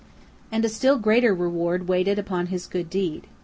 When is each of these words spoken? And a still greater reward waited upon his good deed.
And 0.51 0.65
a 0.65 0.67
still 0.69 0.97
greater 0.97 1.31
reward 1.31 1.87
waited 1.87 2.17
upon 2.17 2.47
his 2.47 2.65
good 2.65 2.89
deed. 2.89 3.27